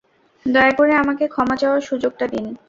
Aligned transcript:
দয়া 0.45 0.73
করে 0.73 0.93
আমাকে 0.95 1.23
ক্ষমা 1.27 1.55
চাওয়ার 1.57 1.81
সুযোগটা 1.89 2.25
দিন! 2.27 2.45